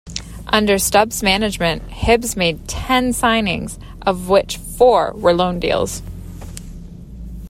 [0.47, 6.01] Under Stubbs' management, Hibs made ten signings, of which four were loan deals.